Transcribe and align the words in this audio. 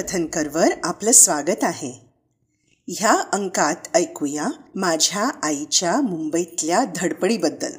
कथनकरवर 0.00 0.66
आपलं 0.84 1.12
स्वागत 1.12 1.64
आहे. 1.64 2.08
ह्या 2.88 3.22
अंकात 3.32 3.74
ऐकूया 3.94 4.46
माझ्या 4.74 5.30
आईच्या 5.42 6.00
मुंबईतल्या 6.00 6.84
धडपडीबद्दल. 6.96 7.72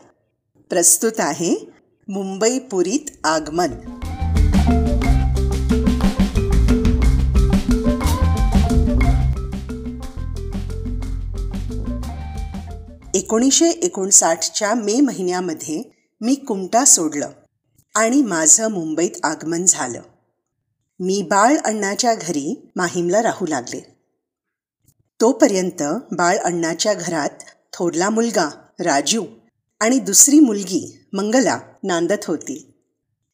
प्रस्तुत 0.70 1.12
आहे 1.20 1.70
मुंबई 2.08 2.60
पुरीत 2.60 3.26
आगमन. 3.26 3.72
एकोणीसशे 13.16 13.70
एकोणसाठच्या 13.70 14.73
मे 14.73 15.02
महिन्यामध्ये 15.02 15.84
मी 16.22 16.36
कुमटा 16.36 16.86
सोडलं 16.86 17.30
आणि 17.95 18.22
माझं 18.22 18.72
मुंबईत 18.72 19.26
आगमन 19.26 19.66
झालं. 19.67 20.02
मी 21.04 21.22
बाळ 21.30 21.58
अण्णाच्या 21.58 22.14
घरी 22.14 22.72
माहीमला 22.76 23.23
राहू 23.23 23.48
लागले. 23.48 23.96
तोपर्यंत 25.22 25.84
बाळ 26.12 26.38
अण्णाच्या 26.38 26.94
घरात 26.94 27.30
थोरला 27.73 28.09
मुलगा 28.09 28.50
राजू 28.80 29.23
आणि 29.80 30.00
दुसरी 30.00 30.40
मुलगी 30.40 31.08
मंगला 31.14 31.59
नांदत 31.84 32.26
होती. 32.28 32.73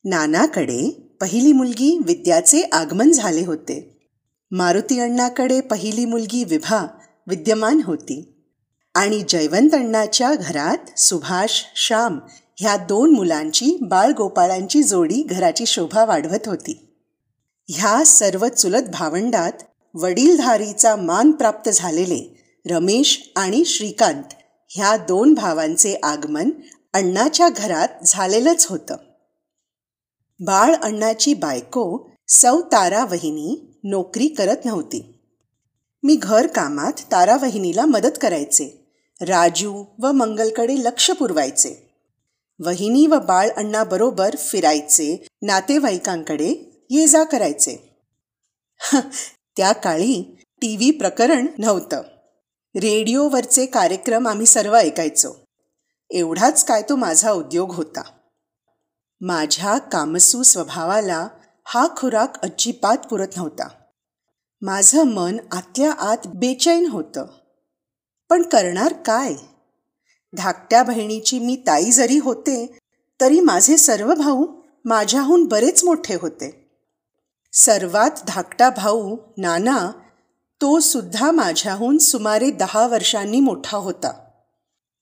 नानाकडे 0.05 0.89
पहिली 1.21 1.53
मुलगी 1.53 1.99
विद्याचे 2.05 2.61
आगमन 2.71 3.11
झाले 3.11 3.45
होते. 3.45 4.09
मारुती 4.51 4.99
अण्णाकडे 4.99 5.61
पहिली 5.61 6.05
मुलगी 6.05 6.43
विभा 6.43 6.87
विद्यमान 7.27 7.81
होती. 7.83 8.45
आणि 8.95 9.23
जयवंत 9.29 9.69
अण्णाच्या 9.73 10.35
घरात 10.35 10.99
सुभाष 10.99 11.63
श्याम 11.75 12.19
ह्या 12.57 12.77
दोन 12.77 13.13
मुलांची 13.13 13.77
बाळगोपाळांची 13.81 14.83
जोडी 14.83 15.21
घराची 15.21 15.65
शोभा 15.65 16.05
वाढवत 16.05 16.47
होती. 16.47 16.86
ह्या 17.69 18.05
सर्व 18.05 18.47
चुलत 18.47 18.83
भावंडात 18.93 19.51
वडीलधारीचा 19.93 20.95
मान 20.95 21.31
प्राप्त 21.31 21.69
झालेले 21.69 22.43
रमेश 22.69 23.31
आणि 23.35 23.65
श्रीकांत 23.65 24.23
ह्या 24.69 24.97
दोन 24.97 25.33
भावांचे 25.33 25.95
आगमन 26.03 26.49
अण्णाच्या 26.93 27.49
घरात 27.49 27.87
झालेलंच 28.05 28.65
होतं. 28.65 28.95
बाळ 30.39 30.75
अण्णाची 30.75 31.33
बायको 31.33 32.09
सौ 32.27 32.61
तारा 32.61 33.05
वहिनी 33.05 33.79
नोकरी 33.83 34.27
करत 34.27 34.65
नव्हती. 34.65 35.19
मी 36.03 36.15
घर 36.15 36.47
कामात 36.47 36.93
तारा 37.11 37.35
वहिनीला 37.35 37.85
मदत 37.85 38.17
करायचे 38.21 38.95
राजू 39.21 39.85
व 39.99 40.11
मंगलकडे 40.11 40.75
लक्ष 40.75 41.11
पुरवायचे. 41.11 41.89
वहिनी 42.59 43.07
व 43.07 43.19
बाळ 43.19 43.49
अण्णाबरोबर 43.49 44.35
फिरायचे 44.35 45.27
नातेवाईकांकडे 45.41 46.66
ये 46.89 47.07
जा 47.07 47.23
करायचे. 47.23 47.97
त्या 49.57 49.71
काळी 49.71 50.37
टी 50.61 50.75
व्ही 50.75 50.91
प्रकरण 50.91 51.47
नव्हतं. 51.57 52.01
रेडिओवरचे 52.75 53.65
कार्यक्रम 53.65 54.27
आम्ही 54.27 54.45
सर्व 54.45 54.75
ऐकायचो. 54.75 55.45
एवढाच 56.09 56.65
काय 56.65 56.81
तो 56.81 56.95
माझा 56.95 57.31
उद्योग 57.31 57.73
होता. 57.73 58.01
माझ्या 59.21 59.77
कामसू 59.77 60.43
स्वभावाला 60.43 61.27
हा 61.65 61.87
खुराक 61.97 62.41
अजिबात 62.43 62.97
पुरत 62.97 63.27
नव्हता. 63.37 63.67
माझं 64.61 65.03
मन 65.03 65.37
आतल्या 65.51 65.91
आत 65.91 66.27
बेचैन 66.27 66.87
होतं. 66.87 67.25
पण 68.29 68.41
करणार 68.41 68.93
काय? 68.93 69.33
धाकट्या 70.33 70.83
बहिणीची 70.83 71.39
मी 71.39 71.55
ताई 71.55 71.91
जरी 71.91 72.17
होते 72.17 72.79
तरी 73.21 73.39
माझे 73.39 73.77
सर्व 73.77 74.13
भाऊ 74.13 74.45
माझ्याहून 74.85 75.45
बरेच 75.45 75.83
मोठे 75.83 76.15
होते. 76.15 76.66
सर्वात 77.59 78.11
धाकटा 78.27 78.69
भाऊ 78.69 79.17
नाना 79.37 79.91
तो 80.61 80.79
सुद्धा 80.79 81.31
माझ्याहून 81.31 81.97
सुमारे 81.97 82.51
दहा 82.51 82.87
वर्षांनी 82.87 83.39
मोठा 83.39 83.77
होता. 83.77 84.25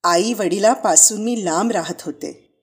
आई 0.03 0.33
वडिलापासून 0.33 1.23
मी 1.23 1.45
लांब 1.45 1.71
राहत 1.71 2.01
होते. 2.01 2.55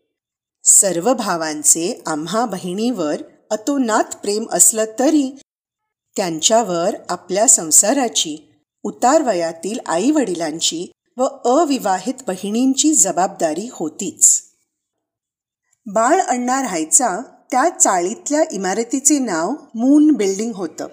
सर्व 0.65 1.15
भावांचे 1.15 2.03
आम्हा 2.07 2.47
बहिणीवर 2.47 3.23
अतोनात 3.51 4.05
प्रेम 4.05 4.45
असलं 4.53 4.85
तरी 4.99 5.39
त्यांच्यावर 6.17 6.95
आपल्या 7.09 7.47
संसाराची 7.49 8.55
उतार 8.83 9.23
वयातील 9.23 9.79
आई 9.87 10.11
वडिलांची 10.11 10.93
व 11.17 11.25
अविवाहित 11.25 12.15
बहिणींची 12.27 12.95
जबाबदारी 12.95 13.69
होतीच. 13.73 14.43
बाळ 15.87 16.21
अण्णा 16.21 16.63
राहायचा 16.63 17.19
त्या 17.53 17.69
चाळीतल्या 17.69 18.45
इमारतीचे 18.53 19.19
नाव 19.19 19.51
मून 19.75 20.11
बिल्डिंग 20.11 20.53
होतं. 20.53 20.87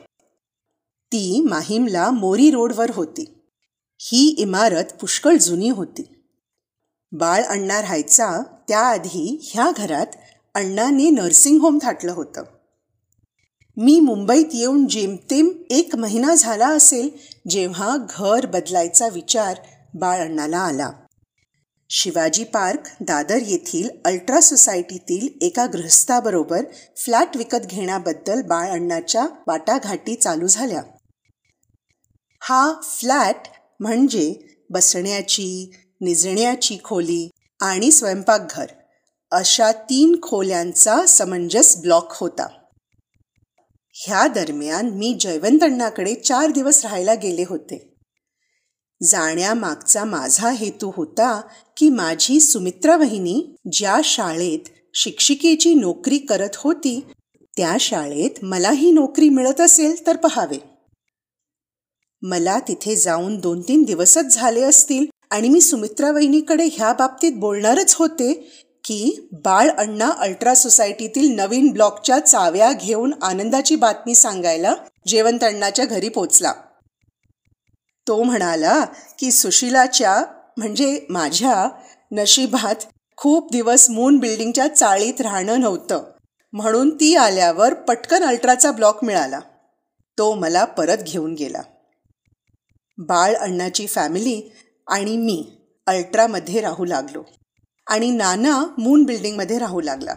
ती 1.06 1.46
माहीमला 1.50 2.12
मोरी 2.12 2.52
रोडवर 2.52 2.92
होती. 2.94 3.42
ही 4.00 4.36
इमारत 4.38 4.84
पुष्कळ 5.02 5.36
जुनी 5.38 5.70
होती. 5.70 6.26
बाळ 7.12 7.44
अण्णा 7.44 7.82
राहायचा 7.82 8.44
त्याआधी 8.68 9.40
ह्या 9.44 9.72
घरात 9.78 10.06
अण्णाने 10.56 11.10
नर्सिंग 11.10 11.60
होम 11.60 11.80
थाटलं 11.82 12.12
होतं. 12.12 12.44
मी 13.78 14.00
मुंबईत 14.00 14.46
येऊन 14.54 14.88
जेमतेम 14.88 15.50
एक 15.70 15.96
महिना 15.96 16.36
झाला 16.36 16.68
असेल 16.68 17.10
जेव्हा 17.50 17.98
घर 18.10 18.46
बदलायचा 18.46 19.08
विचार 19.08 19.58
बाळ 19.94 20.20
अण्णाला 20.20 20.60
आला. 20.60 20.92
शिवाजी 21.92 22.44
पार्क 22.44 22.90
दादर 23.02 23.38
येथील 23.46 23.90
अल्ट्रा 24.06 24.40
सोसायटीतील 24.40 25.46
एका 25.46 25.66
गृहस्थाबरोबर 25.66 26.64
फ्लॅट 26.98 27.38
विकत 27.38 27.66
घेण्याबद्दल 27.66 28.42
बाळ 28.42 28.70
अण्णाच्या 28.70 29.26
वाटाघाटी 29.48 30.16
चालू 30.16 30.48
झाल्या. 30.48 30.82
हा 32.42 32.74
फ्लॅट 32.84 33.36
म्हणजे 33.80 34.36
बसण्याची 34.70 35.72
निजण्याची 36.02 36.78
खोली 36.84 37.30
आणि 37.62 37.92
स्वयंपाकघर 37.92 38.66
अशा 39.32 39.72
तीन 39.72 40.20
खोल्यांचा 40.24 41.06
समंजस 41.06 41.78
ब्लॉक 41.78 42.08
होता. 42.12 42.48
ह्या 43.94 44.28
दरम्यान 44.28 44.90
मी 44.90 45.18
जयवंत 45.20 45.64
अण्णाकडे 45.64 46.16
चार 46.16 46.52
दिवस 46.52 46.84
राहायला 46.84 47.14
गेले 47.14 47.44
होते. 47.48 47.99
जाण्यामागचा 49.04 50.04
माझा 50.04 50.50
हेतू 50.50 50.92
होता 50.96 51.42
की 51.78 51.90
माझी 51.90 52.40
सुमित्रा 52.40 52.98
वहिनी 52.98 53.56
ज्या 53.72 53.98
शाळेत 54.04 54.60
शिक्षिकेची 54.94 55.74
नोकरी 55.74 56.18
करत 56.18 56.50
होती 56.56 57.00
त्या 57.58 57.78
शाळेत 57.80 58.44
मलाही 58.44 58.92
नोकरी 58.92 59.30
मिळत 59.30 59.62
असेल 59.62 60.08
तर 60.08 60.16
पहावे. 60.16 60.58
मला 62.22 62.60
तिथे 62.60 62.96
जाऊन 62.96 63.40
दोन 63.40 63.62
तीन 63.62 63.84
दिवसच 63.84 64.26
झाले 64.26 64.62
असतील 64.62 65.06
आणि 65.30 65.50
मी 65.50 65.62
सुमित्रा 65.62 66.12
वहिनीकडे 66.12 66.70
ह्या 66.74 66.94
बाबतीत 66.94 67.32
बोलणारच 67.36 67.96
होते 67.96 68.34
की 68.84 69.28
बाळ 69.46 69.70
अण्णा 69.70 70.10
अल्ट्रा 70.10 70.56
सोसायटीतील 70.56 71.36
नवीन 71.36 71.72
ब्लॉकच्या 71.72 72.20
चाव्या 72.20 72.72
घेऊन 72.72 73.14
आनंदाची 73.22 73.76
बातमी 73.76 74.16
सांगायला 74.16 74.74
जेवंत 75.08 75.44
अण्णाच्या 75.44 75.86
घरी 75.86 76.10
पोचला. 76.10 76.54
तो 78.10 78.24
म्हणाला 78.24 78.86
की 79.20 79.32
सुशिलाच्या 79.32 80.24
म्हणजे 80.58 81.06
माझ्या 81.10 81.70
नशिबात 82.12 82.76
खूप 83.18 83.52
दिवस 83.52 83.90
मून 83.90 84.18
बिल्डिंगच्या 84.18 84.68
चाळीत 84.68 85.22
राहणं 85.22 85.60
नव्हतं. 85.60 86.04
म्हणून 86.54 86.90
ती 86.90 87.16
आल्यावर 87.16 87.74
पटकन 87.74 88.24
अल्ट्राचा 88.24 88.72
ब्लॉक 88.72 89.04
मिळाला. 89.04 89.40
तो 90.18 90.34
मला 90.34 90.66
परत 90.66 90.98
घेऊन 90.98 91.34
गेला. 91.34 91.62
बाळ 92.98 93.34
अण्णाची 93.34 93.88
फॅमिली 93.88 94.52
आणि 94.88 95.18
मी 95.18 95.52
अल्ट्रामध्ये 95.88 96.62
राहू 96.62 96.86
लागलो. 96.86 97.24
आणि 97.88 98.12
नाना 98.12 98.64
मून 98.78 99.04
बिल्डिंगमध्ये 99.04 99.58
राहू 99.58 99.82
लागला. 99.82 100.14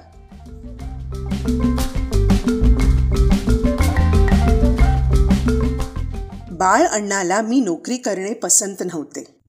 बाळ 6.62 6.86
अण्णाला 6.86 7.42
मी 7.42 7.60
नोकरी 7.60 7.96
करणे 7.96 8.34
पसंत 8.34 8.76
नव्हते. 8.80 9.40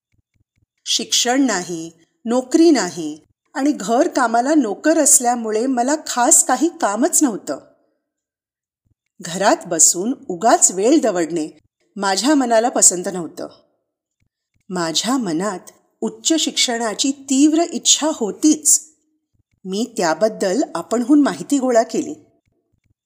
शिक्षण 0.85 1.41
नाही 1.41 1.91
नोकरी 2.25 2.71
नाही 2.71 3.23
आणि 3.53 3.71
घर 3.71 4.07
कामाला 4.07 4.53
नोकर 4.53 4.97
असल्यामुळे 4.97 5.65
मला 5.65 5.95
खास 6.07 6.43
काही 6.43 6.69
कामच 6.81 7.23
नव्हतं. 7.23 7.59
घरात 9.21 9.55
बसून 9.67 10.13
उगाच 10.27 10.71
वेळ 10.71 10.99
दवडणे 11.01 11.47
माझ्या 11.95 12.35
मनाला 12.35 12.69
पसंत 12.69 13.03
नव्हतं. 13.13 13.47
माझ्या 14.69 15.17
मनात 15.17 15.71
उच्च 16.01 16.33
शिक्षणाची 16.33 17.11
तीव्र 17.11 17.63
इच्छा 17.73 18.11
होतीच. 18.13 18.81
मी 19.65 19.93
त्याबद्दल 19.97 20.61
आपणहून 20.75 21.21
माहिती 21.21 21.59
गोळा 21.59 21.83
केली. 21.83 22.13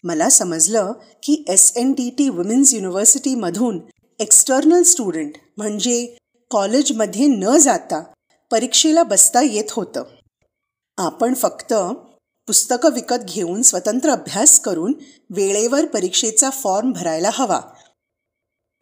मला 0.04 0.30
समजलं 0.30 0.92
की 1.24 1.46
S 1.48 1.74
N 1.76 1.92
D 1.92 2.10
T 2.10 2.30
women's 2.30 2.74
युनिव्हर्सिटीमधून 2.74 3.80
external 4.20 4.84
student 4.84 5.32
म्हणजे 5.58 6.18
कॉलेजमध्ये 6.52 7.28
न 7.28 7.58
जाता 7.58 8.04
परीक्षेला 8.52 9.04
बसता 9.04 9.42
येत 9.42 9.72
होतं. 9.72 10.04
आपण 10.98 11.34
फक्त 11.34 11.74
पुस्तकं 12.48 12.94
विकत 12.94 13.26
घेऊन 13.28 13.62
स्वतंत्र 13.62 14.10
अभ्यास 14.10 14.60
करून 14.60 14.94
वेळेवर 15.30 15.86
परीक्षेचा 15.86 16.50
फॉर्म 16.50 16.92
भरायला 16.92 17.30
हवा. 17.34 17.62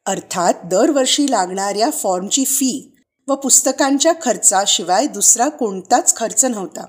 अर्थात 0.05 0.53
दरवर्षी 0.65 1.31
लागणाऱ्या 1.31 1.89
फॉर्मची 1.89 2.45
फी 2.45 2.95
व 3.27 3.35
पुस्तकांच्या 3.35 4.13
खर्चाशिवाय 4.21 5.07
दुसरा 5.07 5.49
कोणताच 5.49 6.15
खर्च 6.15 6.45
नव्हता. 6.45 6.85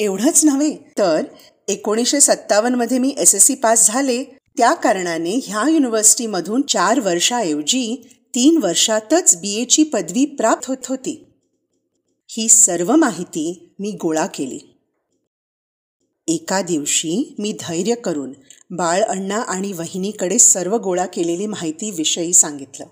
एवढंच 0.00 0.44
नव्हे 0.44 0.76
तर 0.98 1.24
एकोणीसशे 1.68 2.20
सत्तावन्नमध्ये 2.20 2.98
मी 2.98 3.14
एस 3.18 3.34
एस 3.34 3.44
सी 3.44 3.54
पास 3.54 3.86
झाले 3.86 4.37
त्या 4.58 4.74
कारणाने 4.74 5.40
ह्या 5.42 5.68
युनिव्हर्सिटीमधून 5.68 6.62
चार 6.62 7.00
वर्षाऐवजी 7.00 8.08
तीन 8.34 8.60
वर्षातच 8.62 9.36
बी 9.36 9.54
एची 9.54 9.82
पदवी 9.82 10.24
प्राप्त 10.24 10.66
होत 10.68 10.86
होती. 10.88 11.24
ही 12.28 12.48
सर्व 12.48 12.96
माहिती 12.96 13.74
मी 13.78 13.90
गोळा 13.90 14.26
केली. 14.26 14.58
एका 16.28 16.62
दिवशी 16.62 17.34
मी 17.38 17.52
धैर्य 17.52 17.94
करून 17.94 18.32
बाळ 18.70 19.02
अण्णा 19.02 19.36
आणि 19.36 19.72
वहिनीकडे 19.72 20.38
सर्व 20.38 20.76
गोळा 20.76 21.06
केलेली 21.06 21.46
माहिती 21.46 21.90
विषयी 21.90 22.32
सांगितलं. 22.32 22.86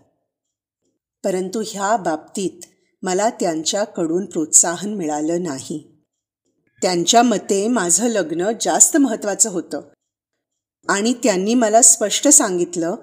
परंतु 1.25 1.63
ह्या 1.67 1.97
बाबतीत 1.97 2.65
मला 3.03 3.31
त्यांच्याकडून 3.31 4.27
प्रोत्साहन 4.27 4.95
मिळालं 4.95 5.43
नाही. 5.43 6.05
त्यांच्या 6.83 7.23
मते 7.23 7.69
माझं 7.69 8.07
लग्न 8.07 8.51
जास्त 8.61 8.97
महत्त्वाचं 8.97 9.51
होतं. 9.51 9.81
आणि 10.89 11.13
त्यांनी 11.13 11.55
मला 11.55 11.83
स्पष्ट 11.83 12.29
सांगितलं 12.29 12.95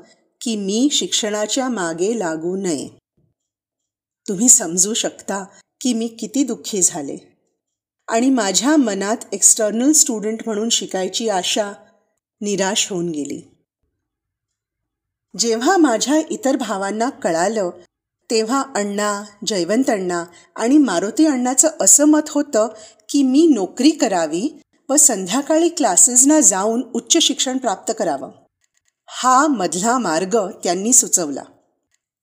की 0.42 0.56
मी 0.56 0.90
शिक्षणाच्या 0.92 1.70
मागे 1.70 2.20
लागू 2.20 2.56
नये. 2.56 2.90
तुम्ही 4.28 4.50
समजू 4.50 4.94
शकता 4.94 5.46
की 5.82 5.94
मी 5.94 6.08
किती 6.08 6.44
दुःखी 6.44 6.82
झाले. 6.82 7.18
आणि 8.08 8.30
माझ्या 8.30 8.76
मनात 8.76 9.18
एक्सटर्नल 9.32 9.92
स्टुडंट 9.92 10.40
म्हणून 10.46 10.70
शिकायची 10.70 11.30
आशा 11.30 11.72
निराश 12.42 12.92
होऊन 12.92 13.10
गेली. 13.10 13.42
जेव्हा 15.40 15.78
माझ्या 15.78 16.22
इतर 16.30 16.56
भावांना 16.56 17.10
कळालं 17.10 17.70
तेव्हा 18.32 18.64
अण्णा 18.76 19.24
जयवंत 19.48 19.90
अण्णा 19.90 20.26
आणि 20.56 20.78
मारुती 20.78 21.26
अण्णाचं 21.26 21.70
असं 21.80 22.06
मत 22.06 22.30
होतं 22.30 22.68
की 23.10 23.24
मी 23.24 23.48
नोकरी 23.48 23.90
करावी 23.90 24.60
व 24.90 24.96
संध्याकाळी 24.96 25.70
क्लासेसना 25.70 26.40
जाऊन 26.40 26.82
उच्च 26.94 27.18
शिक्षण 27.18 27.58
प्राप्त 27.58 27.94
करावं. 28.00 28.32
हा 29.08 29.48
मधला 29.48 29.98
मार्ग 29.98 30.52
त्यांनी 30.64 30.94
सुचवला. 30.94 31.44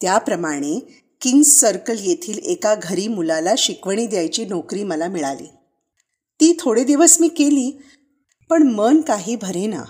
त्याप्रमाणे 0.01 1.05
किंग्स 1.21 1.49
सर्कल 1.49 1.97
येथील 2.01 2.39
एका 2.39 2.75
घरी 2.83 3.09
मुलाला 3.09 3.55
शिकवणी 3.59 4.07
द्यायची 4.07 4.45
नोकरी 4.45 4.85
मला 4.85 5.09
मिळाली. 5.09 5.47
ती 6.41 6.57
थोडे 6.61 6.85
दिवस 6.85 7.21
मी 7.21 7.29
केली 7.29 7.83
पण 8.51 8.63
मन 8.63 9.01
काही 9.01 9.37
भरेना. 9.37 9.83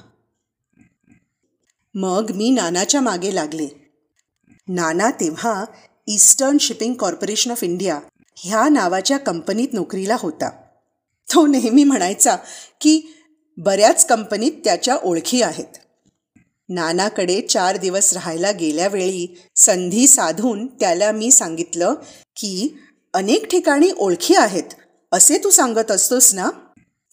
मग 1.94 2.30
मी 2.34 2.50
नानाच्या 2.50 3.00
मागे 3.00 3.34
लागले. 3.34 3.92
नाना 4.68 5.10
तेव्हा 5.10 5.64
Eastern 6.06 6.58
Shipping 6.58 6.94
Corporation 6.94 7.50
of 7.50 7.64
India 7.64 8.00
ह्या 8.36 8.68
नावाच्या 8.68 9.18
कंपनीत 9.18 9.68
नोकरीला 9.72 10.16
होता. 10.18 10.59
तो 11.28 11.46
नेहमी 11.46 11.84
म्हणायचा 11.84 12.36
की 12.80 13.00
बऱ्याच 13.56 14.06
कंपनीत 14.06 14.52
त्याच्या 14.64 14.96
ओळखी 15.02 15.42
आहेत. 15.42 15.78
नानाकडे 16.68 17.40
चार 17.40 17.76
दिवस 17.76 18.12
राहायला 18.12 18.50
गेल्यावेळी 18.50 19.26
संधी 19.56 20.06
साधून 20.06 20.66
त्याला 20.66 21.12
मी 21.12 21.30
सांगितलं 21.30 21.94
की 22.36 22.68
अनेक 23.14 23.46
ठिकाणी 23.46 23.90
ओळखी 23.98 24.34
आहेत 24.34 24.74
असे 25.12 25.38
तू 25.38 25.50
सांगत 25.50 25.90
असतोस 25.90 26.34
ना? 26.34 26.50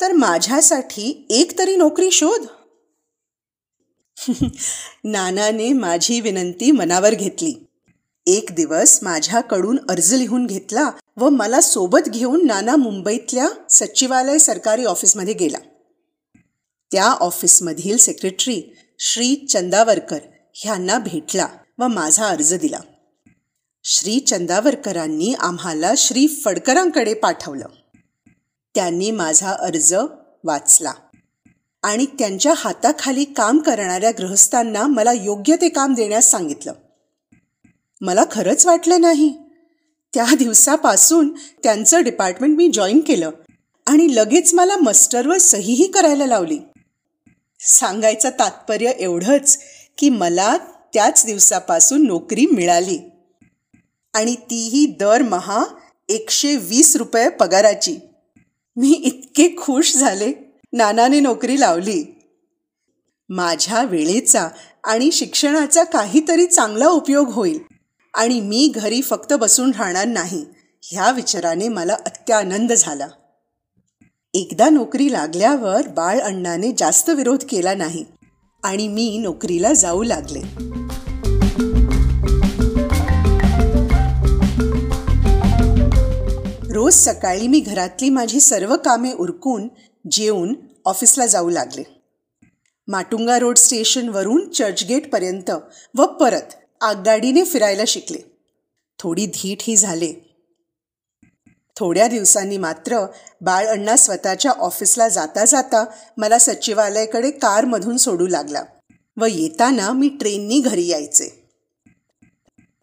तर 0.02 0.12
माझ्यासाठी 0.12 1.28
एक 1.30 1.58
तरी 1.60 1.76
नोकरी 1.76 2.12
शोध. 2.12 2.46
नानाने 5.04 5.74
माझी 5.74 6.22
विनंती 6.22 6.72
मनावर 6.72 7.14
घेतली. 7.14 7.54
एक 8.28 8.52
दिवस 8.52 9.00
माझ्याकडून 9.04 9.78
अर्ज 9.90 10.14
लिहून 10.14 10.46
घेतला 10.46 10.90
व 11.18 11.30
मला 11.30 11.62
सोबत 11.62 12.00
घेऊन 12.08 12.46
नाना 12.46 12.76
मुंबईतल्या 12.76 13.48
सचिवालय 13.70 14.38
सरकारी 14.38 14.86
ऑफिसमध्ये 14.86 15.34
गेला. 15.34 15.58
त्या 16.92 17.06
ऑफिसमधील 17.06 17.98
सेक्रेटरी 17.98 18.76
श्री 19.00 19.36
चंदावरकर 19.36 20.20
ह्यांना 20.54 21.00
भेटला 21.00 21.48
व 21.80 21.88
माझा 21.88 22.28
अर्ज 22.28 22.54
दिला. 22.54 22.80
श्री 23.84 24.20
चंदावरकरांनी 24.20 25.34
आम्हाला 25.34 25.94
श्री 25.98 26.28
फडकरांकडे 26.28 27.14
पाठवलं. 27.14 27.66
त्यांनी 28.76 29.12
माझा 29.12 29.50
अर्ज 29.50 29.96
वाचला 30.44 30.94
आणि 31.84 32.06
त्यांच्या 32.06 32.54
हाताखाली 32.58 33.26
काम 33.26 33.60
करणाऱ्या 33.60 34.12
गृहस्थांना 34.12 34.88
मला 34.88 35.12
योग्य 35.12 35.56
ते 35.56 35.70
काम 35.70 35.94
देण्यास 35.94 36.32
सांगितलं. 36.32 36.74
मला 38.02 38.24
खरंच 38.32 38.66
वाटलं 38.66 39.02
नाही. 39.02 39.47
त्या 40.14 40.26
दिवसापासून 40.40 41.34
त्यांचं 41.64 42.04
डिपार्टमेंट 42.04 42.58
मी 42.58 42.72
जॉईन 42.74 43.00
केलं. 43.00 43.32
आणि 43.88 44.16
लगेच 44.16 44.54
मला 44.54 44.78
मस्टरवर 44.78 45.38
सहीही 45.38 45.88
करायला 45.88 46.26
लावली. 46.26 46.60
सांगायचं 47.60 48.30
तात्पर्य 48.30 48.90
एवढंच 48.90 49.60
की 49.98 50.10
मला 50.10 50.58
त्याच 50.94 51.24
दिवसापासून 51.26 52.08
नोकरी 52.08 52.46
मिळाली. 52.46 53.00
आणि 54.14 54.36
तीही 54.36 54.86
दरमहा 54.86 55.66
एकशे 56.10 56.56
वीस 56.56 56.96
रुपये 56.96 57.30
पगाराची. 57.30 57.98
मी 58.76 58.92
इतके 58.92 59.56
खुश 59.58 59.98
झाले. 59.98 60.34
नानाने 60.74 61.20
नोकरी 61.20 61.60
लावली. 61.60 62.04
माझ्या 63.30 63.84
वेळेचा 63.84 64.50
आणि 64.84 65.12
शिक्षणाचा 65.12 65.84
काहीतरी 65.84 66.46
चांगला 66.46 66.88
उपयोग 66.88 67.30
होईल. 67.30 67.60
आणि 68.18 68.40
मी 68.42 68.72
घरी 68.76 69.02
फक्त 69.02 69.34
बसून 69.34 69.72
राहणार 69.72 70.06
नाही 70.06 70.46
ह्या 70.84 71.12
विचाराने 71.12 71.68
मला 71.68 71.94
अत्यानंद 71.94 72.74
झाला. 72.74 73.08
एकदा 74.34 74.70
नोकरी 74.70 75.12
लागल्यावर 75.12 75.88
बाळ 75.88 76.20
अण्णाने 76.20 76.72
जास्त 76.78 77.10
विरोध 77.10 77.44
केला 77.50 77.74
नाही 77.74 78.06
आणि 78.64 78.88
मी 78.88 79.18
नोकरीला 79.18 79.74
जाऊ 79.74 80.04
लागले. 80.04 80.42
रोज 86.74 86.94
सकाळी 86.94 87.48
मी 87.48 87.60
घरातली 87.60 88.10
माझी 88.10 88.40
सर्व 88.40 88.76
कामे 88.76 89.14
उरकून 89.14 89.68
जेवून 90.12 90.56
ऑफिसला 90.86 91.26
जाऊ 91.26 91.50
लागले. 91.50 91.84
माटुंगा 92.88 93.40
रोड 93.40 93.58
स्टेशनवरून 93.58 94.50
चर्चगेटपर्यंत 94.50 95.52
व 95.98 96.06
परत 96.06 96.56
आगगाडीने 96.82 97.44
फिरायला 97.44 97.84
शिकले. 97.88 98.38
थोडी 99.00 99.26
धीट 99.26 99.58
ही 99.62 99.78
झाले. 99.78 100.14
थोड्या 101.76 102.08
दिवसांनी 102.08 102.58
मात्र 102.58 103.06
बाळ 103.42 103.66
अण्णा 103.66 103.96
स्वतःच्या 103.96 104.52
ऑफिसला 104.52 105.10
जाता 105.10 105.46
जाता 105.46 105.86
मला 106.18 106.38
सचिवालयाकडे 106.38 107.32
कारमधून 107.32 107.98
सोडू 107.98 108.28
लागला 108.28 108.64
व 109.18 109.26
येताना 109.26 109.92
मी 109.92 110.10
ट्रेननी 110.10 110.60
घरी 110.60 110.88
यायचे. 110.88 111.50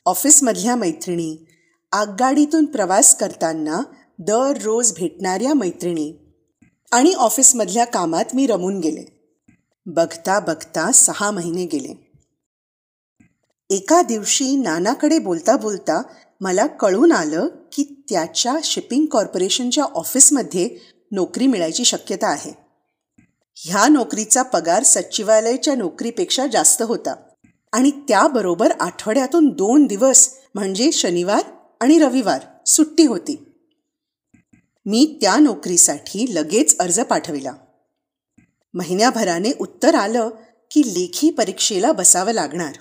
ऑफिसमधल्या 0.07 0.77
मैत्रिणी 0.77 1.47
आगगाडीतून 1.93 2.65
प्रवास 2.65 3.15
करताना 3.15 3.83
दररोज 4.19 4.93
भेटणाऱ्या 4.97 5.55
मैत्रिणी 5.55 6.13
आणि 6.93 7.13
ऑफिसमधल्या 7.13 7.85
कामात 7.85 8.25
मी 8.35 8.47
रमून 8.47 8.79
गेले. 8.79 9.33
बघता 9.87 10.41
बघता 10.41 10.93
सहा 10.93 11.31
महिने 11.31 11.67
गेले. 11.67 12.04
एका 13.71 14.03
दिवशी 14.03 14.57
नानाकडे 14.57 15.19
बोलता 15.19 15.57
बोलता 15.57 16.03
मला 16.41 16.67
कळून 16.67 17.13
आलं 17.13 17.49
की 17.73 18.05
त्याच्या 18.09 18.57
शिपिंग 18.65 19.07
कॉर्पोरेशनच्या 19.07 19.85
ऑफिसमध्ये 19.85 20.79
नोकरी 21.13 21.47
मिळायची 21.47 21.85
शक्यता 21.85 22.27
आहे. 22.27 22.53
ह्या 23.57 23.89
नोकरीचा 23.89 24.43
पगार 24.43 24.83
सचिवालयाच्या 24.83 25.75
नोकरीपेक्षा 25.75 26.47
जास्त 26.47 26.83
होता 26.83 27.15
आणि 27.73 27.91
त्याबरोबर 27.91 28.73
आठवड्यातून 28.81 29.49
दोन 29.49 29.87
दिवस 29.87 30.35
म्हणजे 30.55 30.93
शनिवार 30.93 31.43
आणि 31.81 31.99
रविवार 31.99 32.41
सुट्टी 32.67 33.07
होती. 33.07 33.55
मी 34.87 35.19
त्या 35.21 35.37
नोकरीसाठी 35.37 36.35
लगेच 36.35 36.79
अर्ज 36.79 37.01
पाठविला. 37.01 37.53
महिन्याभराने 38.75 39.53
उत्तर 39.61 39.95
आलं 39.95 40.31
की 40.71 40.83
लेखी 40.87 41.31
परीक्षेला 41.31 41.93
बसावं 41.93 42.33
लागणार. 42.33 42.73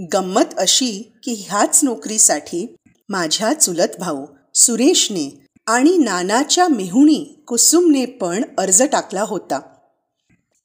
गंमत 0.00 0.58
अशी 0.58 1.12
की 1.22 1.44
ह्याच 1.48 1.80
नोकरीसाठी 1.82 2.76
माझ्या 3.08 3.52
चुलत 3.52 3.96
भाऊ 4.00 4.26
सुरेशने 4.54 5.46
आणि 5.66 5.98
नानाच्या 5.98 6.68
मेहुणी 6.68 7.44
कुसुमने 7.46 8.06
पण 8.06 8.42
अर्ज 8.58 8.82
टाकला 8.82 9.22
होता. 9.22 9.60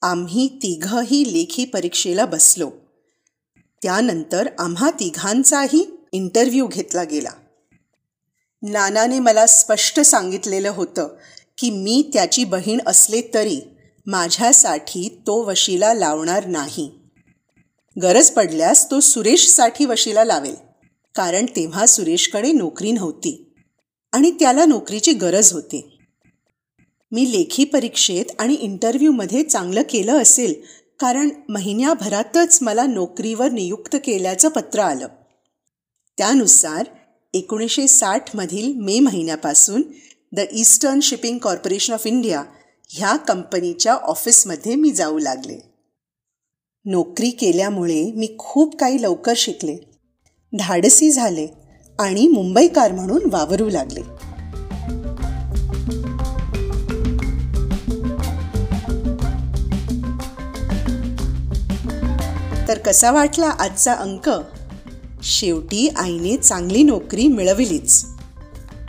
आम्ही 0.01 0.47
तिघही 0.47 1.33
लेखी 1.33 1.65
परीक्षेला 1.65 2.25
बसलो. 2.25 2.71
त्यानंतर 3.83 4.49
आम्हा 4.59 4.89
तिघांचाही 4.89 5.85
इंटरव्ह्यू 6.11 6.67
घेतला 6.67 7.03
गेला. 7.03 7.29
नानाने 8.63 9.19
मला 9.19 9.45
स्पष्ट 9.45 9.99
सांगितलेलं 9.99 10.69
होतं 10.69 11.07
की 11.57 11.69
मी 11.69 12.09
त्याची 12.13 12.43
बहीण 12.43 12.79
असले 12.85 13.21
तरी 13.33 13.61
माझ्यासाठी 14.05 15.21
तो 15.27 15.43
वशिला 15.43 15.93
लावणार 15.93 16.45
नाही. 16.45 17.00
गरज 17.95 18.29
पडल्यास 18.29 18.91
तो 18.91 18.99
सुरेशसाठी 18.99 19.85
वशिला 19.85 20.23
लावेल. 20.23 20.55
कारण 21.15 21.45
तेव्हा 21.45 21.85
सुरेशकडे 21.85 22.51
नोकरी 22.51 22.91
नव्हती 22.91 23.53
आणि 24.11 24.31
त्याला 24.31 24.65
नोकरीची 24.65 25.13
गरज 25.13 25.53
होती. 25.53 25.97
मी 27.11 27.31
लेखी 27.31 27.63
परीक्षेत 27.63 28.25
आणि 28.39 28.53
इंटरव्ह्यूमध्ये 28.53 29.43
चांगलं 29.43 29.81
केलं 29.89 30.21
असेल 30.21 30.53
कारण 30.99 31.29
महिन्याभरातच 31.49 32.59
मला 32.61 32.85
नोकरीवर 32.85 33.49
नियुक्त 33.49 33.95
केल्याचं 34.05 34.49
पत्र 34.49 34.79
आलं. 34.79 35.07
त्यानुसार 36.17 36.85
एकोणीसशे 37.33 37.87
साठमधील 37.87 38.73
मे 38.73 38.99
महिन्यापासून 38.99 39.81
the 40.31 40.39
Eastern 40.51 40.99
Shipping 40.99 41.37
Corporation 41.37 41.93
of 41.93 42.07
India 42.07 42.43
ह्या 42.89 43.15
कंपनीच्या 43.15 43.93
ऑफिसमध्ये 43.93 44.75
मी 44.75 44.91
जाऊ 44.91 45.19
लागले. 45.19 45.70
नोकरी 46.85 47.29
केल्यामुळे 47.29 48.11
मी 48.15 48.35
खूप 48.37 48.75
काही 48.75 49.01
लवकर 49.01 49.33
शिकले. 49.35 49.75
धाडसी 50.59 51.11
झाले 51.11 51.47
आणि 51.99 52.27
मुंबईकार 52.27 52.91
म्हणून 52.91 53.21
वावरू 53.31 53.69
लागले. 53.69 54.01
तर 62.67 62.77
कसा 62.77 63.11
वाटला 63.11 63.47
आजचा 63.47 63.93
अंक? 63.93 64.29
शेवटी 65.23 65.87
आईने 65.87 66.37
चांगली 66.37 66.83
नोकरी 66.83 67.27
मिळविलीच. 67.27 68.05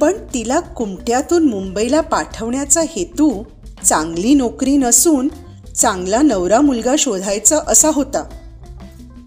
पण 0.00 0.12
तिला 0.34 0.60
कुमट्यातून 0.60 1.48
मुंबईला 1.48 2.00
पाठवण्याचा 2.00 2.80
हेतू 2.80 3.42
चांगली 3.84 4.34
नोकरी 4.34 4.76
नसून 4.76 5.28
चांगला 5.76 6.22
नवरा 6.22 6.60
मुलगा 6.60 6.94
शोधायचा 6.98 7.58
असा 7.66 7.88
होता. 7.94 8.28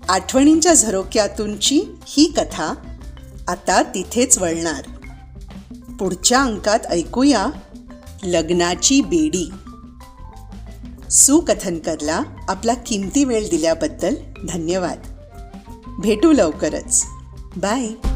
आठवणींच्या 0.09 0.73
झरोक्यातूनची 0.73 1.83
ही 2.07 2.33
कथा 2.37 2.73
आता 3.47 3.83
तिथेच 3.83 4.37
वळणार. 4.37 4.81
पुढच्या 5.99 6.43
अंकात 6.43 6.79
ऐकूया 6.89 7.47
लग्नाची 8.23 9.01
बेडी. 9.01 9.49
सुकथनकरला 11.11 12.21
आपला 12.47 12.73
किमती 12.73 13.23
वेळ 13.23 13.49
दिल्याबद्दल 13.49 14.15
धन्यवाद. 14.49 14.99
भेटू 15.99 16.31
लवकरच. 16.31 17.03
बाय. 17.57 18.14